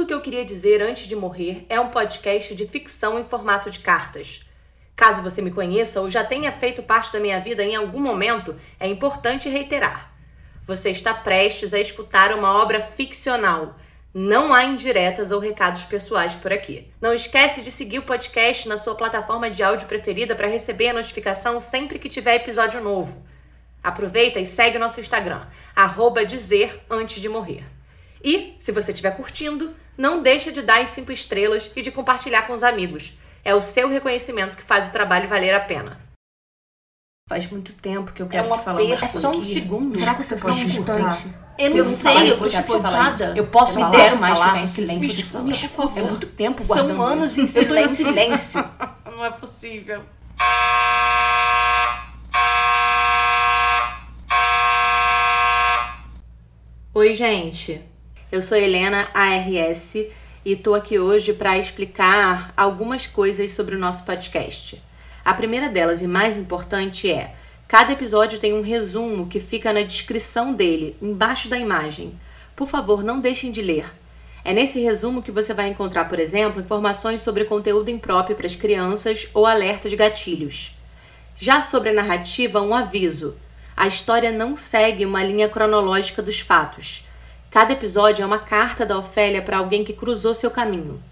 Tudo 0.00 0.04
o 0.04 0.08
que 0.08 0.14
eu 0.14 0.20
queria 0.22 0.46
dizer 0.46 0.80
antes 0.80 1.06
de 1.06 1.14
morrer 1.14 1.66
é 1.68 1.78
um 1.78 1.90
podcast 1.90 2.54
de 2.54 2.66
ficção 2.66 3.20
em 3.20 3.24
formato 3.24 3.70
de 3.70 3.80
cartas. 3.80 4.46
Caso 4.96 5.22
você 5.22 5.42
me 5.42 5.50
conheça 5.50 6.00
ou 6.00 6.08
já 6.08 6.24
tenha 6.24 6.50
feito 6.50 6.82
parte 6.82 7.12
da 7.12 7.20
minha 7.20 7.38
vida 7.38 7.62
em 7.62 7.76
algum 7.76 8.00
momento, 8.00 8.58
é 8.80 8.88
importante 8.88 9.46
reiterar. 9.50 10.10
Você 10.66 10.88
está 10.88 11.12
prestes 11.12 11.74
a 11.74 11.78
escutar 11.78 12.32
uma 12.32 12.50
obra 12.62 12.80
ficcional. 12.80 13.76
Não 14.14 14.54
há 14.54 14.64
indiretas 14.64 15.32
ou 15.32 15.38
recados 15.38 15.84
pessoais 15.84 16.34
por 16.34 16.50
aqui. 16.50 16.90
Não 16.98 17.12
esquece 17.12 17.60
de 17.60 17.70
seguir 17.70 17.98
o 17.98 18.04
podcast 18.04 18.66
na 18.70 18.78
sua 18.78 18.94
plataforma 18.94 19.50
de 19.50 19.62
áudio 19.62 19.86
preferida 19.86 20.34
para 20.34 20.48
receber 20.48 20.88
a 20.88 20.94
notificação 20.94 21.60
sempre 21.60 21.98
que 21.98 22.08
tiver 22.08 22.36
episódio 22.36 22.80
novo. 22.80 23.22
Aproveita 23.82 24.40
e 24.40 24.46
segue 24.46 24.78
nosso 24.78 24.98
Instagram, 24.98 25.46
arroba 25.76 26.24
dizer 26.24 26.82
antes 26.88 27.20
de 27.20 27.28
morrer. 27.28 27.79
E, 28.22 28.54
se 28.58 28.72
você 28.72 28.92
estiver 28.92 29.16
curtindo, 29.16 29.74
não 29.96 30.22
deixa 30.22 30.52
de 30.52 30.62
dar 30.62 30.80
as 30.80 30.90
5 30.90 31.10
estrelas 31.12 31.70
e 31.74 31.82
de 31.82 31.90
compartilhar 31.90 32.42
com 32.42 32.52
os 32.54 32.62
amigos. 32.62 33.14
É 33.44 33.54
o 33.54 33.62
seu 33.62 33.88
reconhecimento 33.88 34.56
que 34.56 34.62
faz 34.62 34.88
o 34.88 34.92
trabalho 34.92 35.28
valer 35.28 35.54
a 35.54 35.60
pena. 35.60 35.98
Faz 37.28 37.46
muito 37.50 37.72
tempo 37.72 38.12
que 38.12 38.20
eu 38.20 38.26
quero 38.28 38.48
É 38.48 38.52
um 38.52 38.58
te 38.58 38.64
falar 38.64 38.80
uma 38.80 38.86
coisa. 38.88 39.04
É 39.04 39.08
só 39.08 39.30
um 39.30 39.38
aqui. 39.38 39.54
segundo. 39.54 39.96
Será 39.96 40.14
que 40.14 40.22
você 40.24 40.34
um 40.34 40.38
pode 40.38 40.64
instante. 40.64 40.78
escutar? 40.80 41.56
Eu 41.56 41.70
não 41.70 41.76
me 41.76 41.84
sei, 41.84 42.02
falar, 42.14 42.26
eu 42.26 42.38
tô 42.38 42.46
isso. 42.46 42.56
Eu 43.36 43.46
posso 43.46 43.76
Me 43.76 43.82
falar, 43.82 43.96
deram 43.96 44.16
mais 44.16 44.38
falar, 44.38 44.62
em 44.62 44.66
silêncio. 44.66 45.40
me 45.42 45.52
Desculpa, 45.52 45.82
por 45.82 45.94
favor. 45.94 45.98
É 45.98 46.10
muito 46.10 46.26
tempo 46.26 46.62
São 46.62 46.76
guardando 46.76 47.02
anos 47.02 47.38
isso. 47.38 47.58
em 47.58 47.62
Eu 47.62 47.68
tô 47.68 47.74
em 47.76 47.88
silêncio. 47.88 48.64
Não 49.06 49.24
é 49.24 49.30
possível. 49.30 50.02
Oi, 56.92 57.14
gente. 57.14 57.80
Eu 58.32 58.40
sou 58.40 58.56
Helena 58.56 59.08
ARS 59.12 59.96
e 60.44 60.54
tô 60.54 60.76
aqui 60.76 61.00
hoje 61.00 61.32
para 61.32 61.58
explicar 61.58 62.54
algumas 62.56 63.04
coisas 63.04 63.50
sobre 63.50 63.74
o 63.74 63.78
nosso 63.78 64.04
podcast. 64.04 64.80
A 65.24 65.34
primeira 65.34 65.68
delas 65.68 66.00
e 66.00 66.06
mais 66.06 66.38
importante 66.38 67.10
é: 67.10 67.34
cada 67.66 67.92
episódio 67.92 68.38
tem 68.38 68.54
um 68.54 68.62
resumo 68.62 69.26
que 69.26 69.40
fica 69.40 69.72
na 69.72 69.82
descrição 69.82 70.54
dele, 70.54 70.96
embaixo 71.02 71.48
da 71.48 71.58
imagem. 71.58 72.20
Por 72.54 72.68
favor, 72.68 73.02
não 73.02 73.18
deixem 73.18 73.50
de 73.50 73.62
ler. 73.62 73.92
É 74.44 74.52
nesse 74.52 74.78
resumo 74.78 75.24
que 75.24 75.32
você 75.32 75.52
vai 75.52 75.66
encontrar, 75.66 76.04
por 76.04 76.20
exemplo, 76.20 76.60
informações 76.60 77.22
sobre 77.22 77.46
conteúdo 77.46 77.90
impróprio 77.90 78.36
para 78.36 78.46
as 78.46 78.54
crianças 78.54 79.26
ou 79.34 79.44
alerta 79.44 79.88
de 79.88 79.96
gatilhos. 79.96 80.78
Já 81.36 81.60
sobre 81.60 81.88
a 81.88 81.94
narrativa, 81.94 82.62
um 82.62 82.76
aviso. 82.76 83.36
A 83.76 83.88
história 83.88 84.30
não 84.30 84.56
segue 84.56 85.04
uma 85.04 85.24
linha 85.24 85.48
cronológica 85.48 86.22
dos 86.22 86.38
fatos. 86.38 87.09
Cada 87.50 87.72
episódio 87.72 88.22
é 88.22 88.26
uma 88.26 88.38
carta 88.38 88.86
da 88.86 88.96
Ofélia 88.96 89.42
para 89.42 89.58
alguém 89.58 89.84
que 89.84 89.92
cruzou 89.92 90.36
seu 90.36 90.52
caminho. 90.52 91.02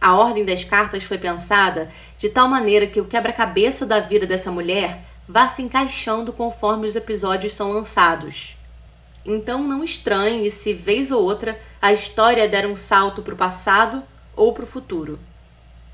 A 0.00 0.14
ordem 0.14 0.44
das 0.44 0.62
cartas 0.62 1.02
foi 1.02 1.18
pensada 1.18 1.90
de 2.16 2.28
tal 2.28 2.46
maneira 2.46 2.86
que 2.86 3.00
o 3.00 3.04
quebra-cabeça 3.04 3.84
da 3.84 3.98
vida 3.98 4.24
dessa 4.24 4.48
mulher 4.48 5.02
vá 5.28 5.48
se 5.48 5.60
encaixando 5.60 6.32
conforme 6.32 6.86
os 6.86 6.94
episódios 6.94 7.52
são 7.52 7.72
lançados. 7.72 8.56
Então 9.26 9.60
não 9.66 9.82
estranhe 9.82 10.48
se, 10.52 10.72
vez 10.72 11.10
ou 11.10 11.24
outra, 11.24 11.60
a 11.82 11.92
história 11.92 12.46
der 12.46 12.64
um 12.64 12.76
salto 12.76 13.20
para 13.20 13.34
o 13.34 13.36
passado 13.36 14.00
ou 14.36 14.52
para 14.52 14.62
o 14.62 14.68
futuro. 14.68 15.18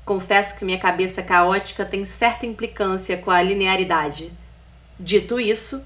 Confesso 0.05 0.55
que 0.55 0.63
minha 0.63 0.77
cabeça 0.77 1.23
caótica 1.23 1.83
tem 1.83 2.05
certa 2.05 2.45
implicância 2.45 3.17
com 3.17 3.31
a 3.31 3.41
linearidade. 3.41 4.31
Dito 4.99 5.39
isso, 5.39 5.83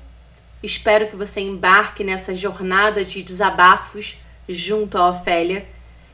espero 0.62 1.08
que 1.08 1.16
você 1.16 1.40
embarque 1.40 2.04
nessa 2.04 2.36
jornada 2.36 3.04
de 3.06 3.22
desabafos 3.22 4.18
junto 4.48 4.98
à 4.98 5.10
Ofélia 5.10 5.68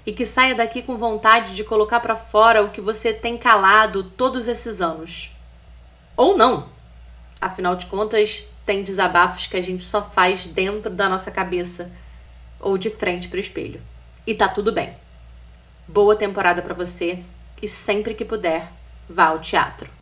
e 0.05 0.13
que 0.13 0.25
saia 0.25 0.53
daqui 0.53 0.81
com 0.81 0.97
vontade 0.97 1.55
de 1.55 1.63
colocar 1.63 1.99
para 1.99 2.15
fora 2.15 2.63
o 2.63 2.69
que 2.69 2.81
você 2.81 3.13
tem 3.13 3.37
calado 3.37 4.03
todos 4.03 4.47
esses 4.47 4.81
anos. 4.81 5.31
Ou 6.15 6.37
não! 6.37 6.69
Afinal 7.41 7.75
de 7.75 7.87
contas, 7.87 8.45
tem 8.65 8.83
desabafos 8.83 9.47
que 9.47 9.57
a 9.57 9.61
gente 9.61 9.83
só 9.83 10.01
faz 10.01 10.47
dentro 10.47 10.91
da 10.91 11.09
nossa 11.09 11.31
cabeça 11.31 11.91
ou 12.59 12.77
de 12.77 12.89
frente 12.89 13.27
para 13.27 13.37
o 13.37 13.39
espelho. 13.39 13.81
E 14.25 14.33
tá 14.33 14.47
tudo 14.47 14.71
bem. 14.71 14.95
Boa 15.87 16.15
temporada 16.15 16.61
para 16.61 16.73
você 16.73 17.23
e 17.61 17.67
sempre 17.67 18.13
que 18.13 18.25
puder, 18.25 18.71
vá 19.09 19.25
ao 19.25 19.39
teatro. 19.39 19.94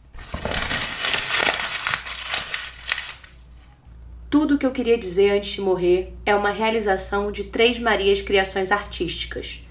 Tudo 4.33 4.55
o 4.55 4.57
que 4.57 4.65
eu 4.65 4.71
queria 4.71 4.97
dizer 4.97 5.29
antes 5.29 5.51
de 5.51 5.61
morrer 5.61 6.11
é 6.25 6.33
uma 6.33 6.49
realização 6.49 7.31
de 7.31 7.43
Três 7.43 7.77
Marias 7.77 8.19
Criações 8.19 8.71
Artísticas. 8.71 9.63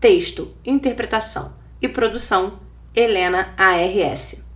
Texto, 0.00 0.50
interpretação 0.64 1.52
e 1.82 1.86
produção, 1.90 2.58
Helena 2.96 3.52
ARS. 3.54 4.46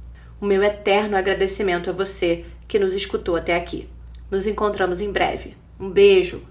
O 0.41 0.47
meu 0.47 0.63
eterno 0.63 1.19
agradecimento 1.19 1.91
a 1.91 1.93
você 1.93 2.47
que 2.67 2.79
nos 2.79 2.95
escutou 2.95 3.37
até 3.37 3.55
aqui. 3.55 3.91
Nos 4.31 4.47
encontramos 4.47 5.03
em 5.03 5.13
breve. 5.13 5.55
Um 5.79 5.91
beijo! 5.91 6.51